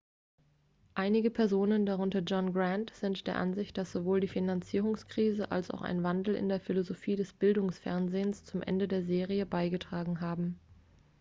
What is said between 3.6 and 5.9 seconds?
dass sowohl die finanzierungskrise als auch